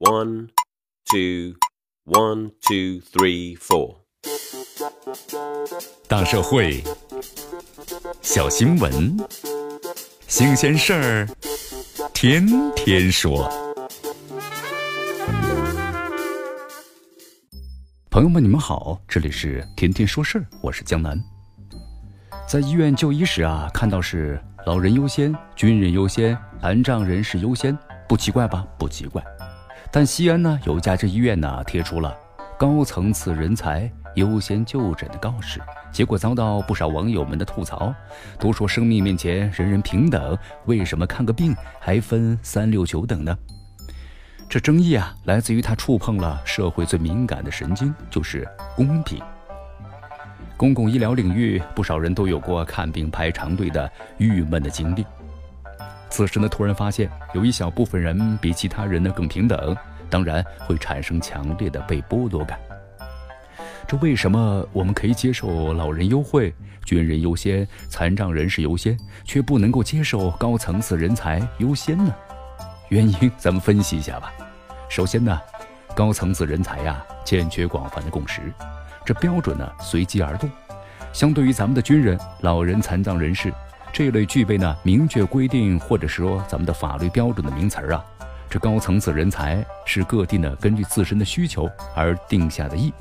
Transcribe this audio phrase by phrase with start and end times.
[0.00, 0.50] One,
[1.10, 1.56] two,
[2.04, 3.96] one, two, three, four。
[6.06, 6.84] 大社会，
[8.22, 9.16] 小新闻，
[10.28, 11.28] 新鲜事儿，
[12.14, 13.50] 天天说。
[18.08, 21.20] 朋友们，你们好，这里是天天说事儿，我是江南。
[22.48, 27.76] 在医院就医时啊，看到是老人优先、军人优先、残障人士优先，
[28.08, 28.64] 不奇怪吧？
[28.78, 29.20] 不奇怪。
[29.90, 32.14] 但西安呢，有一家这医院呢，贴出了
[32.58, 35.60] 高层次人才优先就诊的告示，
[35.90, 37.94] 结果遭到不少网友们的吐槽，
[38.38, 43.36] 都说生命面前人人平等，为什么看个病还分三六九等呢？
[44.48, 48.46] 这争议啊，来自于他触碰了社会最敏感的神经，就是
[48.76, 49.20] 公平。
[50.56, 55.06] 公共医疗领域，不少人都有过看病排长队的郁闷的经历。
[56.10, 59.76] 此时呢，突然发现有一小部分人比其他人呢更平等，
[60.10, 62.58] 当然会产生强烈的被剥夺感。
[63.86, 66.52] 这为什么我们可以接受老人优惠、
[66.84, 72.12] 军人优先、残障人士优先，却不能够接受高层次人才优先呢？
[72.88, 74.32] 原因咱们分析一下吧。
[74.88, 75.38] 首先呢，
[75.94, 78.40] 高层次人才呀欠缺广泛的共识，
[79.04, 80.50] 这标准呢随机而动。
[81.12, 83.52] 相对于咱们的军人、老人、残障人士。
[83.92, 88.04] 这类具备呢明确规定或者说咱们的法律标准的名词儿啊，
[88.48, 92.92] 这高层次人才是各地呢根据自身的需求而定下的义。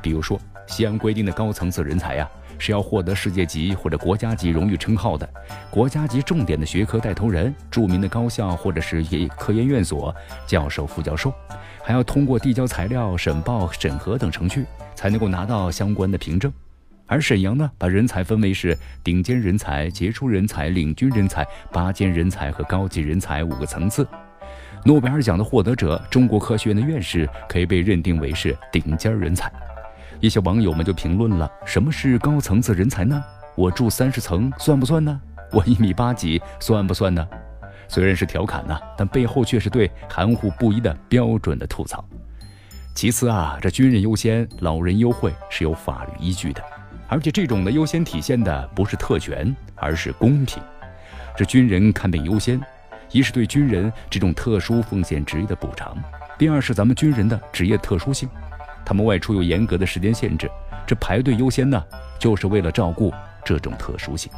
[0.00, 2.28] 比如说，西安规定的高层次人才呀，
[2.58, 5.28] 是要获得世界级或者国家级荣誉称号的，
[5.70, 9.04] 国家级重点的学科带头人，著名的高校或者是
[9.36, 10.14] 科研院所
[10.46, 11.32] 教授、副教授，
[11.82, 16.50] 还要通过递交材料、审报、审核等程序，才能够拿到相关的凭证。
[17.08, 24.06] 而沈阳呢，把人才分为是顶尖人才、杰出人才、领军人才、拔尖人才和高级人才五个层次。
[24.84, 29.50] 诺贝尔奖的获得者、中国科学院的院士可以被认定为是顶尖人才。
[30.20, 33.20] 一些网友们就评论了：什么是高层次人才呢？
[33.56, 35.20] 我住三十层算不算呢？
[35.50, 37.26] 我一米八几算不算呢？
[37.88, 42.04] 虽然是调侃呐，但背后却是对含糊不一的标准的吐槽。
[42.94, 46.62] 其次啊，这军人优先、老人优惠是有法律依据的。
[47.08, 50.62] 而且这种的优先体现的不是特权，而是公平。
[51.36, 52.60] 这军人看病优先，
[53.10, 55.96] 一是对军人这种特殊奉献职业的补偿；
[56.38, 58.28] 第二是咱们军人的职业特殊性，
[58.84, 60.50] 他们外出有严格的时间限制，
[60.86, 61.82] 这排队优先呢，
[62.18, 63.12] 就是为了照顾
[63.44, 64.30] 这种特殊性。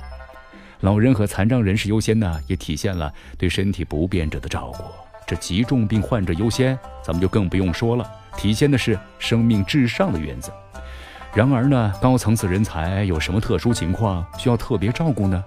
[0.80, 4.84] 老人和残障人士优先呢，也体现了对身体不便者的照顾。
[5.26, 10.52] 这急重病患者优先，咱们就更不用说了，体现的是生命至上的原则。
[11.32, 15.42] 然而呢，高层次人才有什么特殊情况需要特别照顾呢？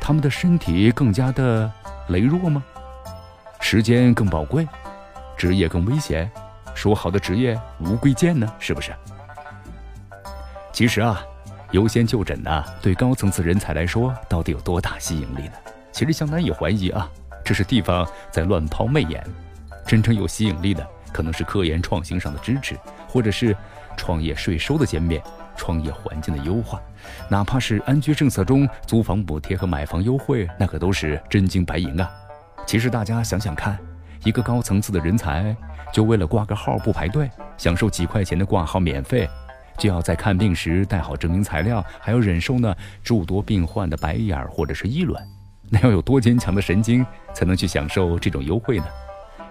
[0.00, 1.70] 他们的身体更加的
[2.08, 2.62] 羸弱吗？
[3.60, 4.66] 时间更宝贵，
[5.36, 6.28] 职业更危险？
[6.74, 8.52] 说好的职业无贵贱呢？
[8.58, 8.92] 是不是？
[10.72, 11.22] 其实啊，
[11.70, 15.52] 优先就诊呢，对高层次人才来说到底有多大吸引力呢？
[15.92, 17.08] 其实相当也怀疑啊，
[17.44, 19.24] 这是地方在乱抛媚眼。
[19.86, 22.76] 真正有吸引力的，可能是科研创新上的支持，
[23.08, 23.56] 或者是。
[23.94, 25.22] 创业税收的减免，
[25.54, 26.80] 创业环境的优化，
[27.28, 32.10] 哪怕是安居政策中租房补贴和买房优惠，那可都是真金白银啊！
[32.66, 33.78] 其实大家想想看，
[34.24, 35.54] 一个高层次的人才，
[35.92, 39.28] 就为了挂个号不排队，享受几块钱的挂号免费，
[39.76, 42.74] 就要在看病时带好证明材料，还要忍受呢
[43.04, 45.22] 诸多病患的白眼或者是议论，
[45.68, 48.86] 那要有多坚强的神经，才能去享受这种优惠呢？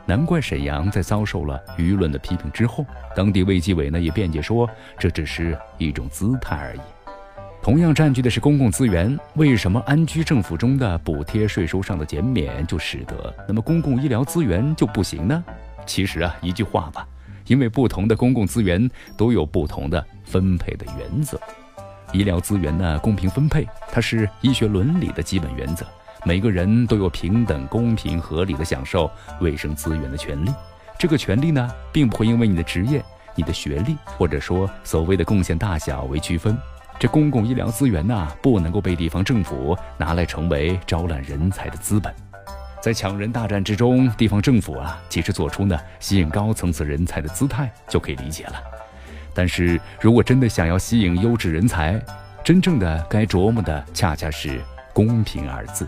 [0.06, 2.86] 难怪沈阳在遭受了舆论的批评之后，
[3.16, 6.80] 当地卫计委呢也辩解说，这只是一种姿态而已。
[7.62, 15.44] 同样占据的是公共资源，为什么安居政府中的补贴税收上的减免就使得，那么公共医疗资源就不行呢？
[15.86, 17.08] 其实啊，一句话吧，
[17.46, 21.40] 因为不同的公共资源都有不同的分配的原则。
[22.12, 25.86] 医疗资源呢公平分配，它是医学伦理的基本原则。
[26.24, 29.10] 每个人都有平等、公平、合理的享受
[29.40, 30.52] 卫生资源的权利。
[31.00, 33.04] 这个权利呢，并不会因为你的职业、
[33.34, 36.56] 你的学历，或者说所谓的贡献大小为区分。
[37.00, 42.14] 这公共医疗资源呢，不能够被地方政府拿来成为招揽人才的资本。
[42.80, 48.62] 在抢人大战之中，地方政府啊，其实做出呢吸引高层次人才的姿态就可以理解了。
[49.34, 52.00] 但是如果真的想要吸引优质人才，
[52.44, 54.62] 真正的该琢磨的恰恰是
[54.94, 55.88] “公平”二字。